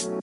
What 0.00 0.22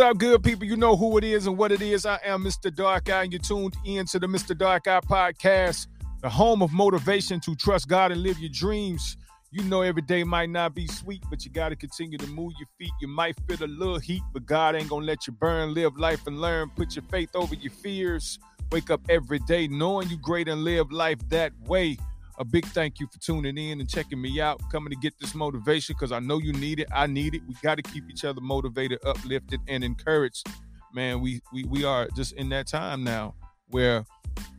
up, 0.00 0.18
good 0.18 0.42
people? 0.42 0.64
You 0.64 0.76
know 0.76 0.96
who 0.96 1.16
it 1.18 1.22
is 1.22 1.46
and 1.46 1.56
what 1.56 1.70
it 1.70 1.80
is. 1.80 2.04
I 2.04 2.18
am 2.24 2.42
Mr. 2.42 2.74
Dark 2.74 3.08
Eye, 3.08 3.22
and 3.22 3.32
you're 3.32 3.40
tuned 3.40 3.76
in 3.84 4.04
to 4.06 4.18
the 4.18 4.26
Mr. 4.26 4.58
Dark 4.58 4.88
Eye 4.88 4.98
podcast, 4.98 5.86
the 6.22 6.28
home 6.28 6.60
of 6.60 6.72
motivation 6.72 7.38
to 7.42 7.54
trust 7.54 7.86
God 7.86 8.10
and 8.10 8.24
live 8.24 8.40
your 8.40 8.50
dreams. 8.52 9.16
You 9.50 9.64
know, 9.64 9.80
every 9.80 10.02
day 10.02 10.24
might 10.24 10.50
not 10.50 10.74
be 10.74 10.86
sweet, 10.86 11.22
but 11.30 11.44
you 11.44 11.50
got 11.50 11.70
to 11.70 11.76
continue 11.76 12.18
to 12.18 12.26
move 12.26 12.52
your 12.58 12.68
feet. 12.78 12.92
You 13.00 13.08
might 13.08 13.34
feel 13.48 13.64
a 13.64 13.66
little 13.66 13.98
heat, 13.98 14.22
but 14.32 14.44
God 14.44 14.74
ain't 14.74 14.88
going 14.88 15.02
to 15.02 15.06
let 15.06 15.26
you 15.26 15.32
burn. 15.32 15.72
Live 15.72 15.96
life 15.96 16.26
and 16.26 16.40
learn. 16.40 16.70
Put 16.76 16.94
your 16.96 17.04
faith 17.10 17.30
over 17.34 17.54
your 17.54 17.72
fears. 17.72 18.38
Wake 18.70 18.90
up 18.90 19.00
every 19.08 19.38
day 19.40 19.66
knowing 19.66 20.10
you 20.10 20.18
great 20.18 20.48
and 20.48 20.64
live 20.64 20.92
life 20.92 21.18
that 21.30 21.52
way 21.66 21.96
a 22.38 22.44
big 22.44 22.64
thank 22.66 23.00
you 23.00 23.06
for 23.08 23.18
tuning 23.18 23.58
in 23.58 23.80
and 23.80 23.88
checking 23.88 24.20
me 24.20 24.40
out, 24.40 24.60
coming 24.70 24.90
to 24.90 24.96
get 24.96 25.12
this 25.18 25.34
motivation 25.34 25.94
because 25.94 26.12
I 26.12 26.20
know 26.20 26.38
you 26.38 26.52
need 26.52 26.78
it. 26.80 26.88
I 26.92 27.06
need 27.06 27.34
it. 27.34 27.42
We 27.46 27.54
got 27.62 27.74
to 27.76 27.82
keep 27.82 28.08
each 28.08 28.24
other 28.24 28.40
motivated, 28.40 29.00
uplifted, 29.04 29.60
and 29.66 29.82
encouraged. 29.82 30.46
Man, 30.94 31.20
we 31.20 31.42
we 31.52 31.64
we 31.64 31.84
are 31.84 32.08
just 32.16 32.32
in 32.34 32.48
that 32.50 32.66
time 32.66 33.02
now 33.02 33.34
where 33.68 34.06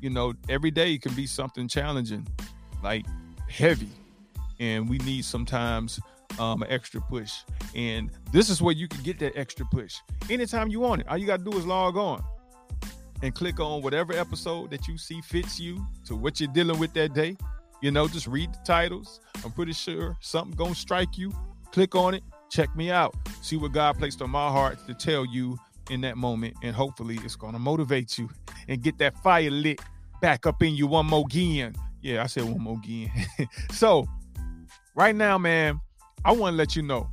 you 0.01 0.09
know 0.09 0.33
every 0.49 0.71
day 0.71 0.97
can 0.97 1.13
be 1.13 1.25
something 1.25 1.67
challenging, 1.67 2.27
like 2.83 3.05
heavy, 3.47 3.89
and 4.59 4.89
we 4.89 4.97
need 4.99 5.25
sometimes 5.25 5.99
um, 6.37 6.61
an 6.63 6.69
extra 6.69 7.01
push. 7.01 7.33
And 7.75 8.11
this 8.31 8.49
is 8.49 8.61
where 8.61 8.73
you 8.73 8.87
can 8.87 9.01
get 9.03 9.19
that 9.19 9.37
extra 9.37 9.65
push 9.71 9.97
anytime 10.29 10.69
you 10.69 10.79
want 10.79 11.01
it. 11.01 11.07
All 11.07 11.17
you 11.17 11.27
got 11.27 11.43
to 11.43 11.51
do 11.51 11.57
is 11.57 11.65
log 11.65 11.97
on 11.97 12.23
and 13.21 13.35
click 13.35 13.59
on 13.59 13.81
whatever 13.81 14.13
episode 14.13 14.71
that 14.71 14.87
you 14.87 14.97
see 14.97 15.21
fits 15.21 15.59
you 15.59 15.85
to 16.05 16.15
what 16.15 16.39
you're 16.39 16.51
dealing 16.53 16.79
with 16.79 16.93
that 16.93 17.13
day 17.13 17.35
you 17.81 17.91
know, 17.91 18.07
just 18.07 18.27
read 18.27 18.53
the 18.53 18.59
titles. 18.65 19.21
I'm 19.43 19.51
pretty 19.51 19.73
sure 19.73 20.17
something 20.19 20.55
gonna 20.55 20.75
strike 20.75 21.17
you. 21.17 21.31
Click 21.71 21.95
on 21.95 22.13
it, 22.13 22.23
check 22.49 22.75
me 22.75 22.91
out, 22.91 23.15
see 23.41 23.55
what 23.55 23.71
God 23.71 23.97
placed 23.97 24.21
on 24.21 24.29
my 24.31 24.49
heart 24.49 24.85
to 24.87 24.93
tell 24.93 25.25
you 25.25 25.57
in 25.89 26.01
that 26.01 26.17
moment, 26.17 26.55
and 26.61 26.75
hopefully 26.75 27.19
it's 27.23 27.35
gonna 27.35 27.59
motivate 27.59 28.17
you 28.17 28.29
and 28.67 28.81
get 28.81 28.97
that 28.97 29.17
fire 29.19 29.49
lit 29.49 29.79
back 30.21 30.45
up 30.45 30.61
in 30.61 30.75
you 30.75 30.87
one 30.87 31.05
more 31.05 31.25
again. 31.25 31.75
Yeah, 32.01 32.23
I 32.23 32.27
said 32.27 32.43
one 32.43 32.61
more 32.61 32.77
again. 32.77 33.11
so 33.71 34.07
right 34.99 35.15
now, 35.15 35.37
man, 35.37 35.79
I 36.25 36.33
want 36.33 36.51
to 36.51 36.57
let 36.57 36.75
you 36.75 36.81
know 36.81 37.09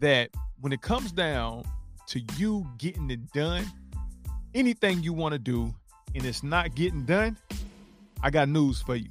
that 0.00 0.28
when 0.60 0.72
it 0.72 0.82
comes 0.82 1.12
down 1.12 1.62
to 2.08 2.20
you 2.36 2.66
getting 2.78 3.08
it 3.10 3.32
done, 3.32 3.64
anything 4.54 5.04
you 5.04 5.12
want 5.12 5.32
to 5.32 5.38
do 5.38 5.72
and 6.16 6.24
it's 6.26 6.42
not 6.42 6.74
getting 6.74 7.04
done, 7.04 7.38
I 8.24 8.30
got 8.30 8.48
news 8.48 8.82
for 8.82 8.96
you 8.96 9.08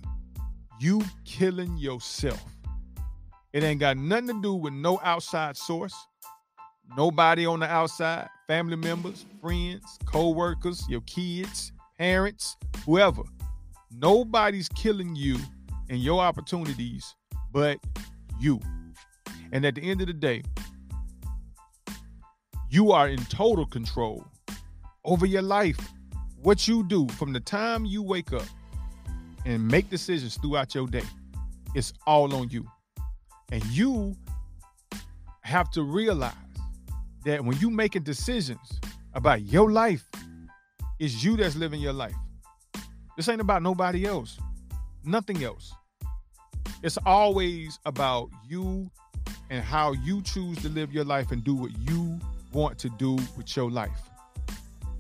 you 0.78 1.02
killing 1.24 1.78
yourself. 1.78 2.44
It 3.54 3.64
ain't 3.64 3.80
got 3.80 3.96
nothing 3.96 4.28
to 4.28 4.42
do 4.42 4.54
with 4.54 4.74
no 4.74 5.00
outside 5.02 5.56
source, 5.56 5.96
nobody 6.98 7.46
on 7.46 7.62
the 7.62 7.66
outside, 7.66 8.28
family 8.46 8.76
members, 8.76 9.26
friends, 9.40 9.98
co-workers, 10.06 10.84
your 10.90 11.00
kids, 11.02 11.72
parents, 11.98 12.58
whoever. 12.86 13.22
Nobody's 13.90 14.68
killing 14.68 15.16
you 15.16 15.38
and 15.90 16.02
your 16.02 16.20
opportunities 16.20 17.16
but 17.56 17.80
you. 18.38 18.60
And 19.54 19.66
at 19.66 19.76
the 19.76 19.82
end 19.90 20.02
of 20.02 20.08
the 20.08 20.14
day, 20.14 20.44
you 22.70 22.92
are 22.92 23.08
in 23.08 23.24
total 23.28 23.66
control 23.66 24.28
over 25.06 25.26
your 25.26 25.42
life. 25.42 25.80
What 26.42 26.68
you 26.68 26.84
do 26.84 27.08
from 27.08 27.32
the 27.32 27.40
time 27.40 27.86
you 27.86 28.04
wake 28.04 28.34
up 28.34 28.44
and 29.46 29.66
make 29.66 29.90
decisions 29.90 30.36
throughout 30.36 30.76
your 30.76 30.86
day. 30.88 31.06
It's 31.74 31.94
all 32.06 32.36
on 32.36 32.50
you. 32.50 32.68
And 33.54 33.64
you 33.68 34.18
have 35.44 35.72
to 35.72 35.84
realize 35.84 36.34
that 37.24 37.46
when 37.46 37.58
you 37.60 37.70
making 37.70 38.04
decisions 38.04 38.82
about 39.14 39.44
your 39.44 39.72
life, 39.72 40.06
it's 41.00 41.24
you 41.24 41.38
that's 41.38 41.56
living 41.56 41.80
your 41.80 41.94
life. 41.94 42.16
This 43.16 43.30
ain't 43.30 43.40
about 43.40 43.64
nobody 43.64 44.06
else. 44.06 44.38
Nothing 45.06 45.42
else. 45.42 45.74
It's 46.84 46.98
always 47.06 47.80
about 47.86 48.30
you 48.48 48.90
and 49.50 49.64
how 49.64 49.94
you 49.94 50.22
choose 50.22 50.62
to 50.62 50.70
live 50.70 50.94
your 50.94 51.06
life 51.06 51.32
and 51.32 51.44
do 51.44 51.56
what 51.56 51.72
you 51.90 52.20
want 52.52 52.78
to 52.80 52.90
do 52.90 53.16
with 53.38 53.56
your 53.56 53.72
life. 53.72 54.10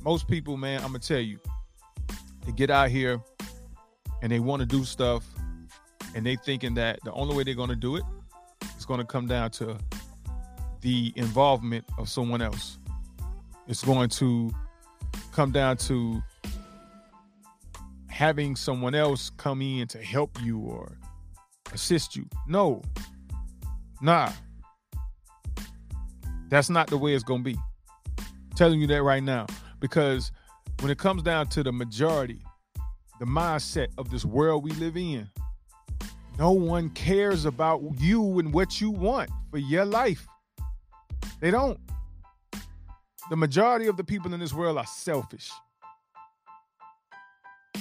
Most 0.03 0.27
people, 0.27 0.57
man, 0.57 0.81
I'm 0.81 0.87
gonna 0.87 0.99
tell 0.99 1.19
you, 1.19 1.39
they 2.45 2.51
get 2.51 2.69
out 2.69 2.89
here 2.89 3.21
and 4.21 4.31
they 4.31 4.39
want 4.39 4.59
to 4.61 4.65
do 4.65 4.83
stuff 4.83 5.23
and 6.15 6.25
they 6.25 6.35
thinking 6.35 6.73
that 6.75 6.99
the 7.03 7.11
only 7.11 7.35
way 7.35 7.43
they're 7.43 7.53
going 7.53 7.69
to 7.69 7.75
do 7.75 7.97
it 7.97 8.03
is 8.77 8.85
going 8.85 8.99
to 8.99 9.05
come 9.05 9.27
down 9.27 9.51
to 9.51 9.77
the 10.81 11.11
involvement 11.15 11.85
of 11.97 12.07
someone 12.07 12.41
else. 12.41 12.79
It's 13.67 13.83
going 13.83 14.09
to 14.09 14.51
come 15.31 15.51
down 15.51 15.77
to 15.77 16.23
having 18.07 18.55
someone 18.55 18.95
else 18.95 19.29
come 19.31 19.61
in 19.61 19.87
to 19.89 20.01
help 20.01 20.41
you 20.41 20.59
or 20.59 20.97
assist 21.75 22.15
you. 22.15 22.25
No. 22.47 22.81
Nah. 24.01 24.31
That's 26.49 26.71
not 26.71 26.87
the 26.87 26.97
way 26.97 27.13
it's 27.13 27.23
going 27.23 27.43
to 27.43 27.51
be. 27.51 27.59
I'm 28.17 28.55
telling 28.55 28.81
you 28.81 28.87
that 28.87 29.03
right 29.03 29.21
now 29.21 29.45
because 29.79 30.31
when 30.81 30.89
it 30.89 30.97
comes 30.97 31.21
down 31.21 31.47
to 31.49 31.61
the 31.61 31.71
majority 31.71 32.41
the 33.19 33.25
mindset 33.25 33.87
of 33.97 34.09
this 34.09 34.25
world 34.25 34.63
we 34.63 34.71
live 34.71 34.97
in. 34.97 35.29
No 36.37 36.51
one 36.51 36.89
cares 36.89 37.45
about 37.45 37.81
you 37.97 38.39
and 38.39 38.53
what 38.53 38.81
you 38.81 38.91
want 38.91 39.29
for 39.51 39.57
your 39.57 39.85
life. 39.85 40.27
They 41.39 41.49
don't. 41.51 41.79
The 43.29 43.37
majority 43.37 43.87
of 43.87 43.95
the 43.97 44.03
people 44.03 44.33
in 44.33 44.39
this 44.39 44.53
world 44.53 44.77
are 44.77 44.85
selfish. 44.85 45.49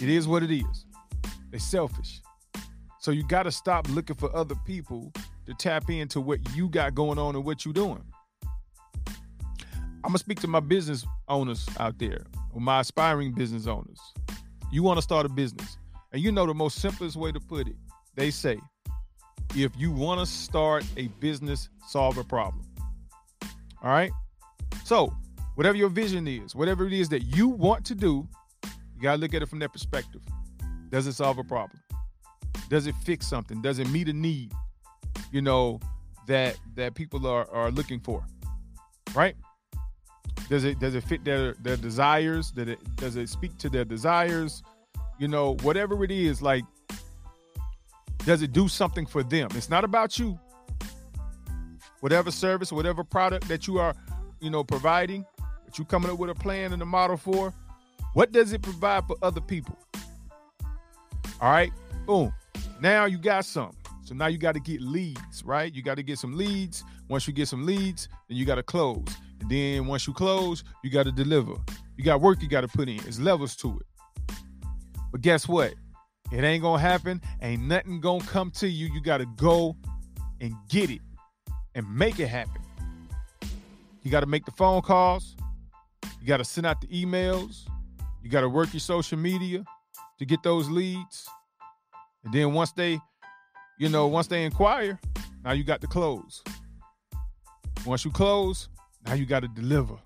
It 0.00 0.08
is 0.08 0.28
what 0.28 0.42
it 0.42 0.52
is. 0.52 0.86
They're 1.50 1.60
selfish. 1.60 2.20
So 3.04 3.10
you 3.10 3.22
got 3.22 3.42
to 3.42 3.52
stop 3.52 3.86
looking 3.90 4.16
for 4.16 4.34
other 4.34 4.54
people 4.64 5.12
to 5.44 5.52
tap 5.52 5.90
into 5.90 6.22
what 6.22 6.38
you 6.56 6.70
got 6.70 6.94
going 6.94 7.18
on 7.18 7.36
and 7.36 7.44
what 7.44 7.62
you're 7.62 7.74
doing. 7.74 8.02
I'm 10.02 10.12
to 10.12 10.18
speak 10.18 10.40
to 10.40 10.48
my 10.48 10.60
business 10.60 11.04
owners 11.28 11.68
out 11.78 11.98
there, 11.98 12.24
or 12.54 12.62
my 12.62 12.80
aspiring 12.80 13.32
business 13.32 13.66
owners. 13.66 14.00
You 14.72 14.82
want 14.82 14.96
to 14.96 15.02
start 15.02 15.26
a 15.26 15.28
business. 15.28 15.76
And 16.14 16.22
you 16.22 16.32
know 16.32 16.46
the 16.46 16.54
most 16.54 16.80
simplest 16.80 17.14
way 17.14 17.30
to 17.30 17.38
put 17.40 17.68
it. 17.68 17.76
They 18.14 18.30
say, 18.30 18.58
if 19.54 19.72
you 19.76 19.92
want 19.92 20.20
to 20.20 20.26
start 20.26 20.82
a 20.96 21.08
business, 21.20 21.68
solve 21.86 22.16
a 22.16 22.24
problem. 22.24 22.64
All 23.82 23.90
right? 23.90 24.12
So, 24.86 25.14
whatever 25.56 25.76
your 25.76 25.90
vision 25.90 26.26
is, 26.26 26.54
whatever 26.54 26.86
it 26.86 26.94
is 26.94 27.10
that 27.10 27.24
you 27.36 27.48
want 27.48 27.84
to 27.84 27.94
do, 27.94 28.26
you 28.96 29.02
got 29.02 29.16
to 29.16 29.20
look 29.20 29.34
at 29.34 29.42
it 29.42 29.50
from 29.50 29.58
that 29.58 29.74
perspective. 29.74 30.22
Does 30.88 31.06
it 31.06 31.12
solve 31.12 31.36
a 31.36 31.44
problem? 31.44 31.83
Does 32.68 32.86
it 32.86 32.94
fix 33.04 33.26
something? 33.26 33.62
Does 33.62 33.78
it 33.78 33.88
meet 33.90 34.08
a 34.08 34.12
need? 34.12 34.52
You 35.30 35.42
know, 35.42 35.80
that 36.26 36.56
that 36.74 36.94
people 36.94 37.26
are 37.26 37.50
are 37.50 37.70
looking 37.70 38.00
for. 38.00 38.24
Right? 39.14 39.36
Does 40.48 40.64
it 40.64 40.78
does 40.78 40.94
it 40.94 41.04
fit 41.04 41.24
their 41.24 41.54
their 41.54 41.76
desires? 41.76 42.50
Does 42.50 42.68
it 42.68 42.96
does 42.96 43.16
it 43.16 43.28
speak 43.28 43.56
to 43.58 43.68
their 43.68 43.84
desires? 43.84 44.62
You 45.18 45.28
know, 45.28 45.56
whatever 45.62 46.02
it 46.04 46.10
is, 46.10 46.42
like 46.42 46.64
does 48.24 48.42
it 48.42 48.52
do 48.52 48.68
something 48.68 49.06
for 49.06 49.22
them? 49.22 49.48
It's 49.54 49.68
not 49.68 49.84
about 49.84 50.18
you. 50.18 50.38
Whatever 52.00 52.30
service, 52.30 52.72
whatever 52.72 53.04
product 53.04 53.48
that 53.48 53.66
you 53.66 53.78
are, 53.78 53.94
you 54.40 54.50
know, 54.50 54.64
providing, 54.64 55.24
that 55.66 55.78
you 55.78 55.84
coming 55.84 56.10
up 56.10 56.18
with 56.18 56.30
a 56.30 56.34
plan 56.34 56.72
and 56.72 56.82
a 56.82 56.86
model 56.86 57.16
for, 57.16 57.52
what 58.14 58.32
does 58.32 58.52
it 58.52 58.62
provide 58.62 59.06
for 59.06 59.16
other 59.22 59.40
people? 59.40 59.78
All 61.40 61.50
right, 61.50 61.72
boom. 62.06 62.32
Now 62.80 63.06
you 63.06 63.18
got 63.18 63.44
some. 63.44 63.72
So 64.04 64.14
now 64.14 64.26
you 64.26 64.36
got 64.36 64.52
to 64.52 64.60
get 64.60 64.82
leads, 64.82 65.42
right? 65.44 65.72
You 65.72 65.82
got 65.82 65.96
to 65.96 66.02
get 66.02 66.18
some 66.18 66.36
leads. 66.36 66.84
Once 67.08 67.26
you 67.26 67.32
get 67.32 67.48
some 67.48 67.64
leads, 67.64 68.08
then 68.28 68.36
you 68.36 68.44
got 68.44 68.56
to 68.56 68.62
close. 68.62 69.04
And 69.40 69.50
then 69.50 69.86
once 69.86 70.06
you 70.06 70.12
close, 70.12 70.62
you 70.82 70.90
got 70.90 71.04
to 71.04 71.12
deliver. 71.12 71.54
You 71.96 72.04
got 72.04 72.20
work 72.20 72.42
you 72.42 72.48
got 72.48 72.60
to 72.62 72.68
put 72.68 72.88
in. 72.88 72.96
It's 73.06 73.18
levels 73.18 73.56
to 73.56 73.80
it. 73.80 74.34
But 75.10 75.22
guess 75.22 75.48
what? 75.48 75.74
It 76.32 76.42
ain't 76.42 76.62
gonna 76.62 76.80
happen. 76.80 77.20
Ain't 77.40 77.62
nothing 77.62 78.00
gonna 78.00 78.24
come 78.24 78.50
to 78.52 78.68
you. 78.68 78.92
You 78.92 79.00
got 79.00 79.18
to 79.18 79.26
go 79.36 79.76
and 80.40 80.54
get 80.68 80.90
it 80.90 81.00
and 81.74 81.88
make 81.94 82.18
it 82.18 82.26
happen. 82.26 82.60
You 84.02 84.10
got 84.10 84.20
to 84.20 84.26
make 84.26 84.44
the 84.44 84.50
phone 84.52 84.82
calls. 84.82 85.36
You 86.20 86.26
got 86.26 86.38
to 86.38 86.44
send 86.44 86.66
out 86.66 86.80
the 86.80 86.88
emails. 86.88 87.66
You 88.22 88.30
got 88.30 88.42
to 88.42 88.48
work 88.48 88.72
your 88.72 88.80
social 88.80 89.18
media 89.18 89.64
to 90.18 90.26
get 90.26 90.42
those 90.42 90.68
leads. 90.68 91.28
And 92.24 92.32
then 92.32 92.52
once 92.52 92.72
they, 92.72 92.98
you 93.78 93.88
know, 93.88 94.06
once 94.06 94.26
they 94.26 94.44
inquire, 94.44 94.98
now 95.44 95.52
you 95.52 95.64
got 95.64 95.80
to 95.82 95.86
close. 95.86 96.42
Once 97.86 98.04
you 98.04 98.10
close, 98.10 98.68
Now 99.06 99.14
you 99.14 99.26
got 99.26 99.40
to 99.40 99.48
deliver. 99.48 99.96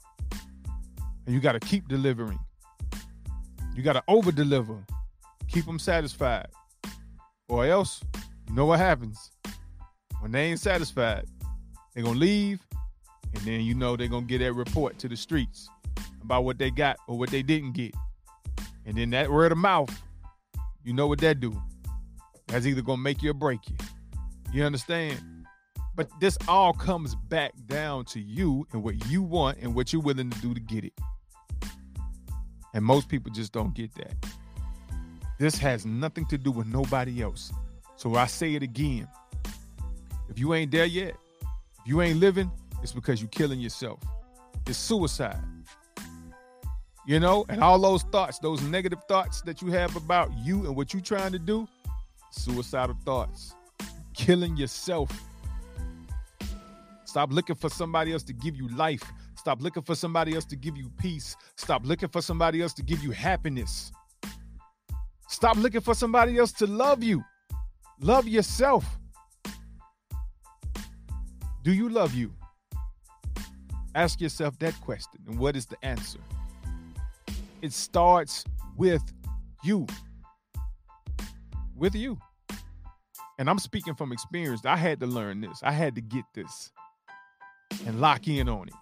And 1.26 1.34
you 1.34 1.40
got 1.40 1.52
to 1.52 1.60
keep 1.60 1.88
delivering. 1.88 2.38
You 3.74 3.82
got 3.82 3.92
to 3.92 4.02
over 4.08 4.32
deliver. 4.32 4.84
Keep 5.46 5.66
them 5.66 5.78
satisfied. 5.78 6.48
Or 7.48 7.64
else, 7.64 8.02
you 8.48 8.54
know 8.54 8.66
what 8.66 8.80
happens. 8.80 9.30
When 10.20 10.32
they 10.32 10.46
ain't 10.46 10.60
satisfied, 10.60 11.26
they're 11.94 12.02
going 12.02 12.16
to 12.16 12.20
leave. 12.20 12.60
And 13.34 13.42
then 13.44 13.60
you 13.60 13.74
know 13.74 13.96
they're 13.96 14.08
going 14.08 14.26
to 14.26 14.28
get 14.28 14.38
that 14.38 14.54
report 14.54 14.98
to 14.98 15.08
the 15.08 15.16
streets 15.16 15.68
about 16.22 16.44
what 16.44 16.58
they 16.58 16.70
got 16.70 16.96
or 17.06 17.16
what 17.16 17.30
they 17.30 17.42
didn't 17.42 17.72
get. 17.72 17.94
And 18.84 18.96
then 18.96 19.10
that 19.10 19.30
word 19.30 19.52
of 19.52 19.58
mouth, 19.58 19.90
you 20.82 20.92
know 20.92 21.06
what 21.06 21.20
that 21.20 21.40
do. 21.40 21.60
That's 22.48 22.66
either 22.66 22.82
going 22.82 22.98
to 22.98 23.02
make 23.02 23.22
you 23.22 23.30
or 23.30 23.34
break 23.34 23.60
you. 23.68 23.76
You 24.52 24.64
understand? 24.64 25.46
But 25.94 26.08
this 26.20 26.38
all 26.46 26.72
comes 26.72 27.14
back 27.14 27.52
down 27.66 28.04
to 28.06 28.20
you 28.20 28.66
and 28.72 28.82
what 28.82 29.06
you 29.06 29.22
want 29.22 29.58
and 29.60 29.74
what 29.74 29.92
you're 29.92 30.02
willing 30.02 30.30
to 30.30 30.40
do 30.40 30.54
to 30.54 30.60
get 30.60 30.84
it. 30.84 30.92
And 32.74 32.84
most 32.84 33.08
people 33.08 33.32
just 33.32 33.52
don't 33.52 33.74
get 33.74 33.94
that. 33.96 34.14
This 35.38 35.58
has 35.58 35.84
nothing 35.86 36.26
to 36.26 36.38
do 36.38 36.50
with 36.50 36.66
nobody 36.66 37.22
else. 37.22 37.52
So 37.96 38.14
I 38.14 38.26
say 38.26 38.54
it 38.54 38.62
again. 38.62 39.08
If 40.28 40.38
you 40.38 40.54
ain't 40.54 40.70
there 40.70 40.84
yet, 40.84 41.16
if 41.80 41.86
you 41.86 42.00
ain't 42.02 42.20
living, 42.20 42.50
it's 42.82 42.92
because 42.92 43.20
you're 43.20 43.28
killing 43.30 43.60
yourself. 43.60 43.98
It's 44.66 44.78
suicide. 44.78 45.40
You 47.06 47.18
know, 47.18 47.44
and 47.48 47.62
all 47.62 47.78
those 47.78 48.02
thoughts, 48.04 48.38
those 48.38 48.62
negative 48.62 49.00
thoughts 49.08 49.40
that 49.42 49.62
you 49.62 49.72
have 49.72 49.96
about 49.96 50.30
you 50.38 50.66
and 50.66 50.76
what 50.76 50.92
you're 50.92 51.02
trying 51.02 51.32
to 51.32 51.38
do, 51.38 51.66
suicidal 52.30 52.96
thoughts. 53.04 53.54
Killing 54.14 54.56
yourself. 54.56 55.10
Stop 57.04 57.32
looking 57.32 57.56
for 57.56 57.70
somebody 57.70 58.12
else 58.12 58.22
to 58.24 58.32
give 58.32 58.56
you 58.56 58.68
life. 58.68 59.02
Stop 59.36 59.62
looking 59.62 59.82
for 59.82 59.94
somebody 59.94 60.34
else 60.34 60.44
to 60.46 60.56
give 60.56 60.76
you 60.76 60.90
peace. 60.98 61.36
Stop 61.56 61.86
looking 61.86 62.08
for 62.08 62.20
somebody 62.20 62.60
else 62.60 62.74
to 62.74 62.82
give 62.82 63.02
you 63.02 63.12
happiness. 63.12 63.92
Stop 65.28 65.56
looking 65.56 65.80
for 65.80 65.94
somebody 65.94 66.38
else 66.38 66.52
to 66.52 66.66
love 66.66 67.02
you. 67.02 67.24
Love 68.00 68.28
yourself. 68.28 68.84
Do 71.62 71.72
you 71.72 71.88
love 71.88 72.14
you? 72.14 72.32
Ask 73.94 74.20
yourself 74.20 74.58
that 74.58 74.78
question. 74.80 75.20
And 75.26 75.38
what 75.38 75.56
is 75.56 75.66
the 75.66 75.76
answer? 75.84 76.20
It 77.62 77.72
starts 77.72 78.44
with 78.76 79.02
you. 79.64 79.86
With 81.78 81.94
you. 81.94 82.18
And 83.38 83.48
I'm 83.48 83.58
speaking 83.58 83.94
from 83.94 84.12
experience. 84.12 84.64
I 84.64 84.76
had 84.76 84.98
to 85.00 85.06
learn 85.06 85.40
this. 85.40 85.60
I 85.62 85.70
had 85.70 85.94
to 85.94 86.00
get 86.00 86.24
this 86.34 86.72
and 87.86 88.00
lock 88.00 88.26
in 88.26 88.48
on 88.48 88.68
it. 88.68 88.74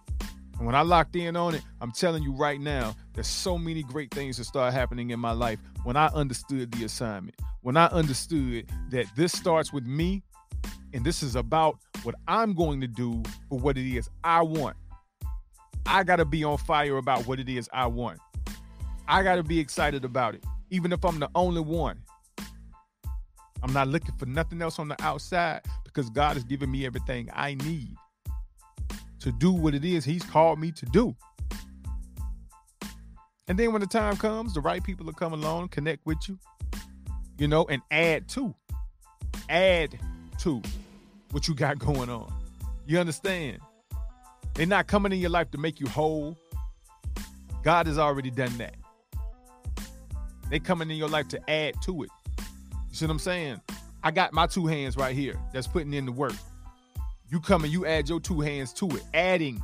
And 0.57 0.65
when 0.65 0.73
I 0.73 0.81
locked 0.81 1.15
in 1.15 1.35
on 1.35 1.53
it, 1.53 1.61
I'm 1.79 1.91
telling 1.91 2.23
you 2.23 2.33
right 2.33 2.59
now, 2.59 2.95
there's 3.13 3.27
so 3.27 3.59
many 3.59 3.83
great 3.83 4.11
things 4.11 4.37
that 4.37 4.45
start 4.45 4.73
happening 4.73 5.11
in 5.11 5.19
my 5.19 5.31
life 5.31 5.59
when 5.83 5.95
I 5.95 6.07
understood 6.07 6.71
the 6.71 6.85
assignment. 6.85 7.35
When 7.61 7.77
I 7.77 7.85
understood 7.87 8.67
that 8.89 9.05
this 9.15 9.31
starts 9.31 9.71
with 9.71 9.85
me 9.85 10.23
and 10.91 11.05
this 11.05 11.21
is 11.21 11.35
about 11.35 11.77
what 12.01 12.15
I'm 12.27 12.55
going 12.55 12.81
to 12.81 12.87
do 12.87 13.21
for 13.49 13.59
what 13.59 13.77
it 13.77 13.87
is 13.87 14.09
I 14.23 14.41
want. 14.41 14.75
I 15.85 16.03
got 16.03 16.15
to 16.15 16.25
be 16.25 16.43
on 16.43 16.57
fire 16.57 16.97
about 16.97 17.27
what 17.27 17.39
it 17.39 17.47
is 17.47 17.69
I 17.71 17.85
want. 17.85 18.19
I 19.07 19.21
got 19.21 19.35
to 19.35 19.43
be 19.43 19.59
excited 19.59 20.03
about 20.03 20.33
it, 20.33 20.43
even 20.71 20.91
if 20.91 21.05
I'm 21.05 21.19
the 21.19 21.29
only 21.35 21.61
one. 21.61 22.01
I'm 23.63 23.73
not 23.73 23.87
looking 23.87 24.15
for 24.17 24.25
nothing 24.25 24.61
else 24.61 24.79
on 24.79 24.87
the 24.87 25.01
outside 25.03 25.61
because 25.83 26.09
God 26.09 26.35
has 26.35 26.43
given 26.43 26.69
me 26.69 26.85
everything 26.85 27.29
I 27.33 27.55
need 27.55 27.95
to 29.19 29.31
do 29.31 29.51
what 29.51 29.73
it 29.73 29.83
is 29.83 30.05
He's 30.05 30.23
called 30.23 30.59
me 30.59 30.71
to 30.71 30.85
do. 30.85 31.15
And 33.47 33.57
then 33.57 33.71
when 33.71 33.81
the 33.81 33.87
time 33.87 34.17
comes, 34.17 34.53
the 34.53 34.61
right 34.61 34.83
people 34.83 35.05
will 35.05 35.13
come 35.13 35.33
along, 35.33 35.69
connect 35.69 36.05
with 36.05 36.17
you, 36.27 36.37
you 37.37 37.47
know, 37.47 37.65
and 37.69 37.81
add 37.91 38.27
to, 38.29 38.53
add 39.49 39.97
to 40.39 40.61
what 41.31 41.47
you 41.47 41.55
got 41.55 41.79
going 41.87 42.09
on. 42.09 42.31
You 42.85 42.99
understand? 42.99 43.59
They're 44.53 44.65
not 44.65 44.87
coming 44.87 45.11
in 45.11 45.19
your 45.19 45.29
life 45.29 45.51
to 45.51 45.57
make 45.57 45.79
you 45.79 45.87
whole. 45.87 46.37
God 47.63 47.87
has 47.87 47.97
already 47.97 48.31
done 48.31 48.57
that. 48.57 48.75
They 50.49 50.59
coming 50.59 50.89
in 50.89 50.97
your 50.97 51.09
life 51.09 51.27
to 51.29 51.49
add 51.49 51.75
to 51.83 52.03
it. 52.03 52.09
See 52.97 53.05
what 53.05 53.11
I'm 53.11 53.19
saying? 53.19 53.61
I 54.01 54.09
got 54.09 54.33
my 54.33 54.47
two 54.47 54.65
hands 54.65 54.97
right 54.97 55.15
here 55.15 55.39
that's 55.53 55.67
putting 55.67 55.93
in 55.93 56.07
the 56.07 56.11
work. 56.11 56.33
You 57.29 57.39
come 57.39 57.63
and 57.63 57.71
you 57.71 57.85
add 57.85 58.09
your 58.09 58.19
two 58.19 58.41
hands 58.41 58.73
to 58.73 58.87
it, 58.87 59.03
adding. 59.13 59.61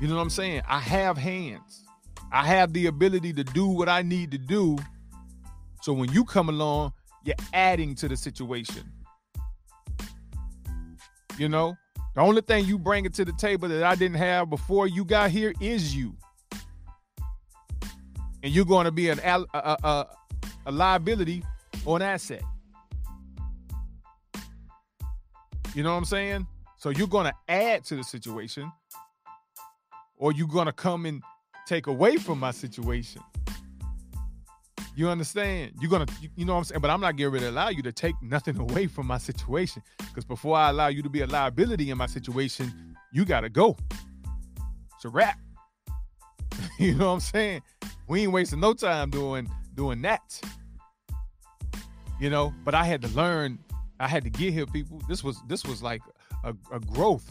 You 0.00 0.08
know 0.08 0.16
what 0.16 0.22
I'm 0.22 0.30
saying? 0.30 0.62
I 0.66 0.78
have 0.78 1.18
hands. 1.18 1.84
I 2.32 2.46
have 2.46 2.72
the 2.72 2.86
ability 2.86 3.34
to 3.34 3.44
do 3.44 3.66
what 3.66 3.90
I 3.90 4.00
need 4.00 4.30
to 4.30 4.38
do. 4.38 4.78
So 5.82 5.92
when 5.92 6.10
you 6.10 6.24
come 6.24 6.48
along, 6.48 6.94
you're 7.22 7.36
adding 7.52 7.94
to 7.96 8.08
the 8.08 8.16
situation. 8.16 8.90
You 11.36 11.50
know, 11.50 11.76
the 12.14 12.22
only 12.22 12.40
thing 12.40 12.64
you 12.64 12.78
bring 12.78 13.04
it 13.04 13.12
to 13.12 13.26
the 13.26 13.34
table 13.34 13.68
that 13.68 13.82
I 13.82 13.94
didn't 13.94 14.16
have 14.16 14.48
before 14.48 14.86
you 14.86 15.04
got 15.04 15.30
here 15.30 15.52
is 15.60 15.94
you. 15.94 16.16
And 18.42 18.54
you're 18.54 18.64
going 18.64 18.86
to 18.86 18.90
be 18.90 19.10
an, 19.10 19.18
a, 19.18 19.44
a, 19.52 20.06
a 20.64 20.72
liability 20.72 21.44
or 21.84 21.96
an 21.96 22.02
asset. 22.02 22.42
You 25.74 25.82
know 25.82 25.92
what 25.92 25.98
I'm 25.98 26.04
saying? 26.04 26.46
So 26.76 26.90
you're 26.90 27.08
going 27.08 27.26
to 27.26 27.34
add 27.48 27.84
to 27.84 27.96
the 27.96 28.04
situation 28.04 28.70
or 30.16 30.32
you're 30.32 30.48
going 30.48 30.66
to 30.66 30.72
come 30.72 31.06
and 31.06 31.22
take 31.66 31.86
away 31.86 32.16
from 32.16 32.38
my 32.38 32.50
situation. 32.50 33.22
You 34.94 35.08
understand? 35.08 35.72
You're 35.80 35.90
gonna, 35.90 36.06
you 36.36 36.44
know 36.44 36.52
what 36.52 36.58
I'm 36.58 36.64
saying? 36.64 36.80
But 36.82 36.90
I'm 36.90 37.00
not 37.00 37.16
getting 37.16 37.32
ready 37.32 37.46
to 37.46 37.50
allow 37.50 37.70
you 37.70 37.82
to 37.82 37.92
take 37.92 38.14
nothing 38.20 38.58
away 38.60 38.86
from 38.86 39.06
my 39.06 39.18
situation. 39.18 39.82
Because 39.98 40.24
before 40.24 40.56
I 40.56 40.68
allow 40.68 40.88
you 40.88 41.02
to 41.02 41.08
be 41.08 41.22
a 41.22 41.26
liability 41.26 41.90
in 41.90 41.96
my 41.96 42.06
situation, 42.06 42.94
you 43.12 43.24
gotta 43.24 43.48
go. 43.48 43.76
It's 44.96 45.04
a 45.04 45.08
wrap. 45.08 45.38
you 46.78 46.94
know 46.94 47.06
what 47.06 47.12
I'm 47.14 47.20
saying? 47.20 47.62
We 48.06 48.22
ain't 48.22 48.32
wasting 48.32 48.60
no 48.60 48.74
time 48.74 49.10
doing 49.10 49.48
doing 49.74 50.02
that. 50.02 50.40
You 52.22 52.30
know, 52.30 52.54
but 52.64 52.72
I 52.72 52.84
had 52.84 53.02
to 53.02 53.08
learn, 53.08 53.58
I 53.98 54.06
had 54.06 54.22
to 54.22 54.30
get 54.30 54.52
here, 54.52 54.64
people. 54.64 55.02
This 55.08 55.24
was 55.24 55.42
this 55.48 55.64
was 55.64 55.82
like 55.82 56.02
a, 56.44 56.54
a 56.72 56.78
growth. 56.78 57.28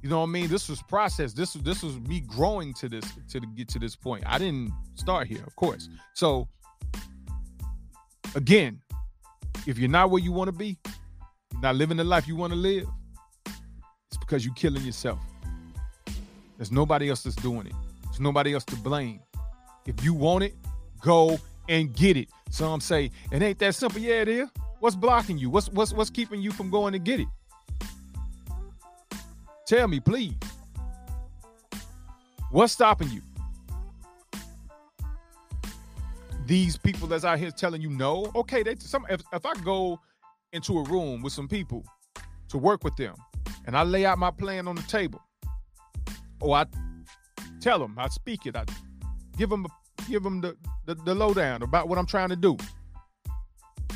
You 0.00 0.08
know 0.08 0.20
what 0.20 0.28
I 0.28 0.30
mean? 0.30 0.46
This 0.46 0.68
was 0.68 0.80
process. 0.80 1.32
This 1.32 1.56
was 1.56 1.64
this 1.64 1.82
was 1.82 1.98
me 1.98 2.20
growing 2.20 2.72
to 2.74 2.88
this 2.88 3.04
to 3.30 3.40
get 3.40 3.66
to 3.70 3.80
this 3.80 3.96
point. 3.96 4.22
I 4.28 4.38
didn't 4.38 4.72
start 4.94 5.26
here, 5.26 5.42
of 5.44 5.56
course. 5.56 5.88
So 6.14 6.46
again, 8.36 8.80
if 9.66 9.76
you're 9.76 9.90
not 9.90 10.08
where 10.08 10.22
you 10.22 10.30
want 10.30 10.46
to 10.46 10.56
be, 10.56 10.78
you're 11.52 11.60
not 11.60 11.74
living 11.74 11.96
the 11.96 12.04
life 12.04 12.28
you 12.28 12.36
want 12.36 12.52
to 12.52 12.58
live, 12.60 12.86
it's 14.06 14.18
because 14.20 14.44
you're 14.44 14.54
killing 14.54 14.84
yourself. 14.84 15.18
There's 16.58 16.70
nobody 16.70 17.10
else 17.10 17.24
that's 17.24 17.34
doing 17.34 17.66
it. 17.66 17.74
There's 18.04 18.20
nobody 18.20 18.54
else 18.54 18.64
to 18.66 18.76
blame. 18.76 19.18
If 19.84 20.04
you 20.04 20.14
want 20.14 20.44
it, 20.44 20.54
go 21.00 21.40
and 21.68 21.94
get 21.94 22.16
it. 22.16 22.28
Some 22.50 22.80
say 22.80 23.10
it 23.30 23.42
ain't 23.42 23.58
that 23.58 23.74
simple. 23.74 24.00
Yeah, 24.00 24.22
it 24.22 24.28
is. 24.28 24.48
What's 24.80 24.96
blocking 24.96 25.38
you? 25.38 25.50
What's 25.50 25.68
what's 25.70 25.92
what's 25.92 26.10
keeping 26.10 26.40
you 26.40 26.50
from 26.50 26.70
going 26.70 26.92
to 26.92 26.98
get 26.98 27.20
it? 27.20 27.28
Tell 29.66 29.88
me, 29.88 30.00
please. 30.00 30.34
What's 32.50 32.72
stopping 32.72 33.10
you? 33.10 33.20
these 36.48 36.78
people 36.78 37.06
that's 37.06 37.26
out 37.26 37.38
here 37.38 37.50
telling 37.50 37.82
you 37.82 37.90
no, 37.90 38.32
okay, 38.34 38.62
they 38.62 38.74
some 38.78 39.06
if, 39.10 39.20
if 39.32 39.44
I 39.44 39.52
go 39.62 40.00
into 40.54 40.78
a 40.78 40.82
room 40.84 41.22
with 41.22 41.34
some 41.34 41.46
people 41.46 41.84
to 42.48 42.56
work 42.56 42.82
with 42.82 42.96
them 42.96 43.14
and 43.66 43.76
I 43.76 43.82
lay 43.82 44.06
out 44.06 44.18
my 44.18 44.30
plan 44.30 44.66
on 44.66 44.74
the 44.74 44.82
table, 44.82 45.22
or 46.40 46.56
I 46.56 46.66
tell 47.60 47.78
them, 47.78 47.94
I 47.98 48.08
speak 48.08 48.46
it, 48.46 48.56
I 48.56 48.64
give 49.36 49.50
them 49.50 49.66
give 50.08 50.22
them 50.22 50.40
the, 50.40 50.56
the, 50.86 50.94
the 50.94 51.14
lowdown 51.14 51.62
about 51.62 51.88
what 51.88 51.98
I'm 51.98 52.06
trying 52.06 52.30
to 52.30 52.36
do. 52.36 52.56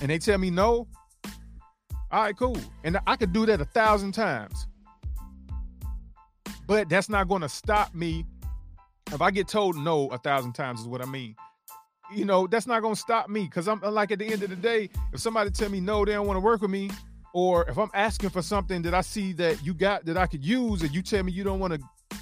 And 0.00 0.11
they 0.11 0.19
tell 0.19 0.38
me 0.38 0.50
no, 0.50 0.87
all 2.11 2.23
right, 2.23 2.37
cool. 2.37 2.59
And 2.85 2.99
I 3.07 3.16
could 3.16 3.33
do 3.33 3.47
that 3.47 3.61
a 3.61 3.64
thousand 3.64 4.12
times. 4.12 4.66
But 6.66 6.88
that's 6.88 7.09
not 7.09 7.28
going 7.28 7.42
to 7.42 7.49
stop 7.49 7.95
me. 7.95 8.26
If 9.12 9.21
I 9.21 9.31
get 9.31 9.49
told 9.49 9.76
no 9.76 10.09
a 10.09 10.19
thousand 10.19 10.52
times, 10.52 10.81
is 10.81 10.88
what 10.88 11.02
I 11.02 11.07
mean 11.07 11.35
you 12.14 12.25
know, 12.25 12.47
that's 12.47 12.66
not 12.66 12.83
gonna 12.83 12.97
stop 12.97 13.28
me 13.28 13.45
because 13.45 13.69
I'm 13.69 13.81
like 13.81 14.11
at 14.11 14.19
the 14.19 14.26
end 14.26 14.42
of 14.42 14.50
the 14.50 14.57
day, 14.57 14.90
if 15.12 15.21
somebody 15.21 15.50
tell 15.50 15.69
me 15.69 15.81
no, 15.81 16.04
they 16.04 16.12
don't 16.12 16.26
want 16.26 16.37
to 16.37 16.40
work 16.40 16.61
with 16.62 16.71
me, 16.71 16.90
or 17.33 17.69
if 17.69 17.78
I'm 17.78 17.90
asking 17.95 18.31
for 18.31 18.42
something 18.42 18.83
that 18.83 18.95
I 18.95 19.00
see 19.00 19.33
that 19.35 19.64
you 19.64 19.75
got 19.75 20.04
that 20.07 20.16
I 20.16 20.26
could 20.26 20.45
use, 20.45 20.83
and 20.83 20.95
you 20.95 21.02
tell 21.02 21.23
me 21.23 21.33
you 21.33 21.45
don't 21.45 21.59
want 21.59 21.75
to, 21.75 22.16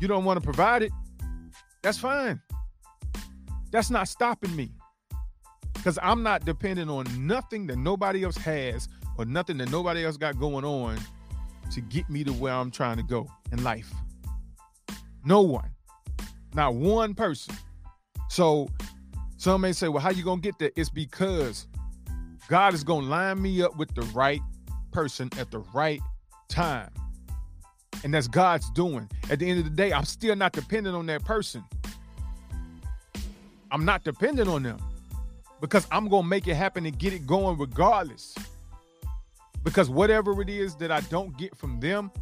you 0.00 0.08
don't 0.08 0.24
want 0.24 0.40
to 0.40 0.44
provide 0.44 0.82
it, 0.82 0.92
that's 1.82 1.98
fine. 1.98 2.40
That's 3.74 3.90
not 3.90 4.06
stopping 4.06 4.54
me 4.54 4.70
because 5.74 5.98
I'm 6.00 6.22
not 6.22 6.44
dependent 6.44 6.88
on 6.88 7.06
nothing 7.26 7.66
that 7.66 7.76
nobody 7.76 8.22
else 8.22 8.36
has 8.36 8.88
or 9.18 9.24
nothing 9.24 9.58
that 9.58 9.68
nobody 9.72 10.04
else 10.04 10.16
got 10.16 10.38
going 10.38 10.64
on 10.64 10.96
to 11.72 11.80
get 11.80 12.08
me 12.08 12.22
to 12.22 12.32
where 12.34 12.52
I'm 12.52 12.70
trying 12.70 12.98
to 12.98 13.02
go 13.02 13.26
in 13.50 13.64
life. 13.64 13.92
No 15.24 15.40
one. 15.40 15.70
Not 16.54 16.76
one 16.76 17.14
person. 17.14 17.56
So 18.28 18.68
some 19.38 19.62
may 19.62 19.72
say, 19.72 19.88
well, 19.88 20.00
how 20.00 20.10
you 20.10 20.22
gonna 20.22 20.40
get 20.40 20.56
there? 20.60 20.70
It's 20.76 20.88
because 20.88 21.66
God 22.46 22.74
is 22.74 22.84
gonna 22.84 23.08
line 23.08 23.42
me 23.42 23.60
up 23.60 23.76
with 23.76 23.92
the 23.96 24.02
right 24.02 24.40
person 24.92 25.30
at 25.36 25.50
the 25.50 25.64
right 25.74 26.00
time. 26.48 26.90
And 28.04 28.14
that's 28.14 28.28
God's 28.28 28.70
doing. 28.70 29.10
At 29.30 29.40
the 29.40 29.50
end 29.50 29.58
of 29.58 29.64
the 29.64 29.72
day, 29.72 29.92
I'm 29.92 30.04
still 30.04 30.36
not 30.36 30.52
dependent 30.52 30.94
on 30.94 31.06
that 31.06 31.24
person. 31.24 31.64
I'm 33.74 33.84
not 33.84 34.04
dependent 34.04 34.48
on 34.48 34.62
them 34.62 34.78
because 35.60 35.84
I'm 35.90 36.08
going 36.08 36.22
to 36.22 36.28
make 36.28 36.46
it 36.46 36.54
happen 36.54 36.86
and 36.86 36.96
get 36.96 37.12
it 37.12 37.26
going 37.26 37.58
regardless. 37.58 38.32
Because 39.64 39.90
whatever 39.90 40.40
it 40.40 40.48
is 40.48 40.76
that 40.76 40.92
I 40.92 41.00
don't 41.00 41.36
get 41.36 41.56
from 41.56 41.80
them, 41.80 42.12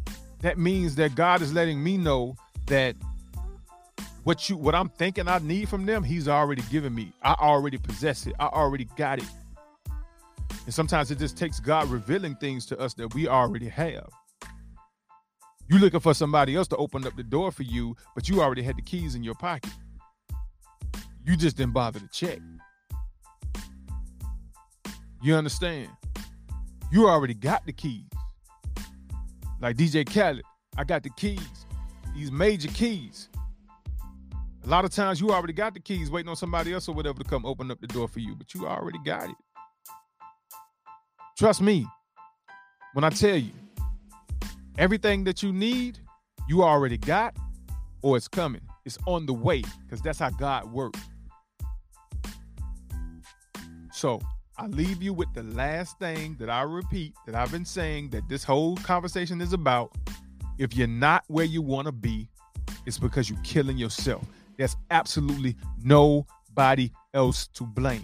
that 0.41 0.57
means 0.57 0.95
that 0.95 1.13
God 1.13 1.43
is 1.43 1.53
letting 1.53 1.83
me 1.83 1.95
know 1.95 2.35
that 2.65 2.95
what 4.23 4.49
you 4.49 4.57
what 4.57 4.73
I'm 4.73 4.89
thinking 4.89 5.27
I 5.27 5.37
need 5.37 5.69
from 5.69 5.85
them, 5.85 6.01
he's 6.03 6.27
already 6.27 6.63
given 6.71 6.95
me. 6.95 7.13
I 7.21 7.33
already 7.33 7.77
possess 7.77 8.25
it. 8.25 8.33
I 8.39 8.47
already 8.47 8.85
got 8.97 9.19
it. 9.19 9.29
And 10.65 10.73
sometimes 10.73 11.11
it 11.11 11.19
just 11.19 11.37
takes 11.37 11.59
God 11.59 11.87
revealing 11.87 12.35
things 12.35 12.65
to 12.65 12.79
us 12.79 12.95
that 12.95 13.13
we 13.13 13.27
already 13.27 13.67
have. 13.67 14.09
You 15.67 15.77
looking 15.77 15.99
for 15.99 16.15
somebody 16.15 16.55
else 16.55 16.67
to 16.69 16.77
open 16.77 17.05
up 17.05 17.15
the 17.15 17.21
door 17.21 17.51
for 17.51 17.63
you, 17.63 17.95
but 18.15 18.27
you 18.27 18.41
already 18.41 18.63
had 18.63 18.75
the 18.75 18.81
keys 18.81 19.13
in 19.13 19.23
your 19.23 19.35
pocket. 19.35 19.69
You 21.25 21.37
just 21.37 21.55
didn't 21.55 21.73
bother 21.73 21.99
to 21.99 22.07
check. 22.07 22.39
You 25.21 25.35
understand? 25.35 25.89
You 26.91 27.07
already 27.07 27.33
got 27.33 27.65
the 27.65 27.71
keys. 27.71 28.03
Like 29.61 29.77
DJ 29.77 30.05
Khaled, 30.05 30.43
I 30.77 30.83
got 30.83 31.03
the 31.03 31.09
keys. 31.11 31.65
These 32.13 32.31
major 32.31 32.67
keys. 32.69 33.29
A 34.65 34.67
lot 34.67 34.83
of 34.83 34.91
times 34.91 35.21
you 35.21 35.31
already 35.31 35.53
got 35.53 35.73
the 35.73 35.79
keys 35.79 36.11
waiting 36.11 36.29
on 36.29 36.35
somebody 36.35 36.73
else 36.73 36.87
or 36.87 36.95
whatever 36.95 37.19
to 37.19 37.23
come 37.23 37.45
open 37.45 37.71
up 37.71 37.79
the 37.79 37.87
door 37.87 38.07
for 38.07 38.19
you, 38.19 38.35
but 38.35 38.53
you 38.53 38.67
already 38.67 38.99
got 39.05 39.29
it. 39.29 39.35
Trust 41.37 41.61
me 41.61 41.87
when 42.93 43.03
I 43.03 43.09
tell 43.09 43.37
you, 43.37 43.51
everything 44.77 45.23
that 45.23 45.41
you 45.41 45.51
need, 45.51 45.99
you 46.47 46.63
already 46.63 46.97
got 46.97 47.35
or 48.01 48.17
it's 48.17 48.27
coming. 48.27 48.61
It's 48.85 48.97
on 49.07 49.25
the 49.25 49.33
way 49.33 49.63
because 49.83 50.01
that's 50.01 50.19
how 50.19 50.29
God 50.29 50.71
works. 50.71 50.99
So 54.03 54.19
I 54.57 54.67
leave 54.67 55.01
you 55.01 55.13
with 55.13 55.33
the 55.33 55.43
last 55.43 55.97
thing 55.97 56.35
that 56.37 56.49
I 56.49 56.63
repeat 56.63 57.13
that 57.25 57.35
I've 57.35 57.53
been 57.53 57.63
saying 57.63 58.09
that 58.09 58.27
this 58.27 58.43
whole 58.43 58.75
conversation 58.75 59.39
is 59.39 59.53
about. 59.53 59.95
If 60.57 60.75
you're 60.75 60.87
not 60.87 61.23
where 61.27 61.45
you 61.45 61.61
want 61.61 61.85
to 61.85 61.93
be, 61.93 62.27
it's 62.85 62.97
because 62.97 63.29
you're 63.29 63.39
killing 63.45 63.77
yourself. 63.77 64.25
There's 64.57 64.75
absolutely 64.91 65.55
nobody 65.81 66.91
else 67.13 67.47
to 67.53 67.63
blame. 67.63 68.03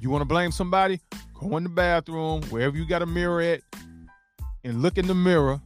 You 0.00 0.10
want 0.10 0.22
to 0.22 0.26
blame 0.26 0.52
somebody? 0.52 1.00
Go 1.34 1.56
in 1.56 1.64
the 1.64 1.70
bathroom, 1.70 2.40
wherever 2.50 2.76
you 2.76 2.86
got 2.86 3.02
a 3.02 3.06
mirror 3.06 3.40
at, 3.40 3.62
and 4.62 4.80
look 4.80 4.96
in 4.96 5.08
the 5.08 5.14
mirror 5.16 5.60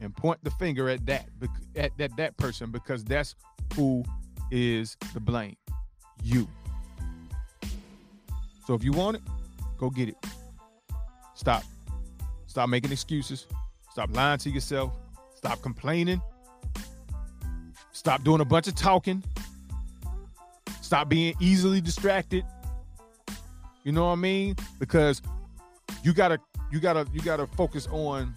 and 0.00 0.16
point 0.16 0.42
the 0.44 0.50
finger 0.52 0.88
at 0.88 1.04
that 1.04 1.28
at 1.76 1.90
that 1.98 2.16
that 2.16 2.38
person 2.38 2.70
because 2.70 3.04
that's 3.04 3.34
who 3.74 4.02
is 4.50 4.96
the 5.12 5.20
blame. 5.20 5.58
You. 6.22 6.48
So 8.70 8.76
if 8.76 8.84
you 8.84 8.92
want 8.92 9.16
it, 9.16 9.22
go 9.78 9.90
get 9.90 10.10
it. 10.10 10.16
Stop. 11.34 11.64
Stop 12.46 12.68
making 12.68 12.92
excuses. 12.92 13.48
Stop 13.90 14.14
lying 14.14 14.38
to 14.38 14.48
yourself. 14.48 14.92
Stop 15.34 15.60
complaining. 15.60 16.22
Stop 17.90 18.22
doing 18.22 18.40
a 18.40 18.44
bunch 18.44 18.68
of 18.68 18.76
talking. 18.76 19.24
Stop 20.82 21.08
being 21.08 21.34
easily 21.40 21.80
distracted. 21.80 22.44
You 23.82 23.90
know 23.90 24.04
what 24.04 24.12
I 24.12 24.14
mean? 24.14 24.54
Because 24.78 25.20
you 26.04 26.12
gotta 26.12 26.38
you 26.70 26.78
gotta 26.78 27.08
you 27.12 27.22
gotta 27.22 27.48
focus 27.48 27.88
on 27.90 28.36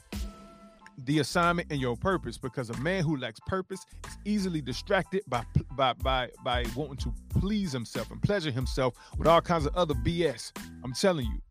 the 1.05 1.19
assignment 1.19 1.71
and 1.71 1.79
your 1.79 1.95
purpose 1.95 2.37
because 2.37 2.69
a 2.69 2.77
man 2.77 3.03
who 3.03 3.17
lacks 3.17 3.39
purpose 3.47 3.85
is 4.07 4.17
easily 4.25 4.61
distracted 4.61 5.21
by 5.27 5.43
by 5.75 5.93
by 5.93 6.29
by 6.43 6.65
wanting 6.75 6.97
to 6.97 7.13
please 7.39 7.71
himself 7.71 8.11
and 8.11 8.21
pleasure 8.21 8.51
himself 8.51 8.93
with 9.17 9.27
all 9.27 9.41
kinds 9.41 9.65
of 9.65 9.75
other 9.75 9.93
BS. 9.95 10.51
I'm 10.83 10.93
telling 10.93 11.25
you, 11.25 11.41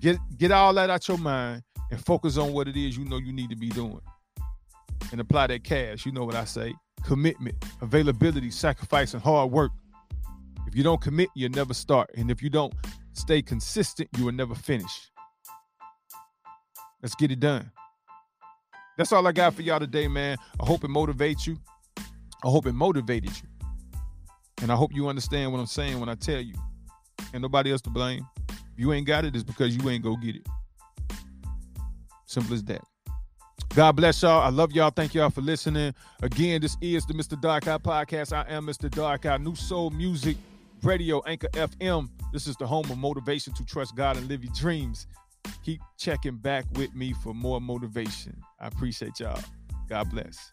get 0.00 0.18
get 0.38 0.52
all 0.52 0.72
that 0.74 0.90
out 0.90 1.06
your 1.08 1.18
mind 1.18 1.62
and 1.90 2.04
focus 2.04 2.36
on 2.36 2.52
what 2.52 2.68
it 2.68 2.76
is 2.76 2.96
you 2.96 3.04
know 3.04 3.18
you 3.18 3.32
need 3.32 3.50
to 3.50 3.56
be 3.56 3.68
doing, 3.68 4.00
and 5.12 5.20
apply 5.20 5.48
that 5.48 5.64
cash. 5.64 6.06
You 6.06 6.12
know 6.12 6.24
what 6.24 6.34
I 6.34 6.44
say: 6.44 6.74
commitment, 7.04 7.56
availability, 7.80 8.50
sacrifice, 8.50 9.14
and 9.14 9.22
hard 9.22 9.50
work. 9.50 9.72
If 10.66 10.74
you 10.74 10.82
don't 10.82 11.00
commit, 11.00 11.28
you'll 11.34 11.52
never 11.52 11.74
start, 11.74 12.10
and 12.16 12.30
if 12.30 12.42
you 12.42 12.50
don't 12.50 12.74
stay 13.12 13.42
consistent, 13.42 14.08
you 14.16 14.24
will 14.24 14.32
never 14.32 14.54
finish. 14.54 15.10
Let's 17.02 17.14
get 17.14 17.30
it 17.30 17.40
done. 17.40 17.70
That's 18.96 19.12
all 19.12 19.26
I 19.26 19.32
got 19.32 19.54
for 19.54 19.62
y'all 19.62 19.78
today, 19.78 20.08
man. 20.08 20.38
I 20.60 20.66
hope 20.66 20.84
it 20.84 20.90
motivates 20.90 21.46
you. 21.46 21.58
I 21.98 22.48
hope 22.48 22.66
it 22.66 22.72
motivated 22.72 23.30
you. 23.30 23.48
And 24.62 24.72
I 24.72 24.74
hope 24.74 24.94
you 24.94 25.08
understand 25.08 25.52
what 25.52 25.58
I'm 25.58 25.66
saying 25.66 26.00
when 26.00 26.08
I 26.08 26.14
tell 26.14 26.40
you. 26.40 26.54
Ain't 27.34 27.42
nobody 27.42 27.72
else 27.72 27.82
to 27.82 27.90
blame. 27.90 28.26
If 28.48 28.78
you 28.78 28.92
ain't 28.92 29.06
got 29.06 29.24
it, 29.24 29.34
it's 29.34 29.44
because 29.44 29.76
you 29.76 29.88
ain't 29.90 30.02
go 30.02 30.16
get 30.16 30.36
it. 30.36 30.46
Simple 32.24 32.54
as 32.54 32.64
that. 32.64 32.82
God 33.74 33.92
bless 33.92 34.22
y'all. 34.22 34.42
I 34.42 34.48
love 34.48 34.72
y'all. 34.72 34.90
Thank 34.90 35.14
y'all 35.14 35.28
for 35.28 35.42
listening. 35.42 35.92
Again, 36.22 36.62
this 36.62 36.78
is 36.80 37.04
the 37.04 37.12
Mr. 37.12 37.38
Dark 37.38 37.68
Eye 37.68 37.78
Podcast. 37.78 38.32
I 38.32 38.50
am 38.50 38.66
Mr. 38.66 38.90
Dark 38.90 39.26
Eye. 39.26 39.36
New 39.36 39.54
Soul 39.54 39.90
Music 39.90 40.38
Radio, 40.82 41.22
Anchor 41.26 41.48
FM. 41.52 42.08
This 42.32 42.46
is 42.46 42.56
the 42.56 42.66
home 42.66 42.90
of 42.90 42.96
motivation 42.96 43.52
to 43.54 43.64
trust 43.66 43.94
God 43.94 44.16
and 44.16 44.28
live 44.28 44.42
your 44.42 44.52
dreams 44.54 45.06
keep 45.64 45.80
checking 45.98 46.36
back 46.36 46.64
with 46.74 46.94
me 46.94 47.12
for 47.22 47.34
more 47.34 47.60
motivation. 47.60 48.40
I 48.60 48.68
appreciate 48.68 49.20
y'all. 49.20 49.40
God 49.88 50.10
bless. 50.10 50.52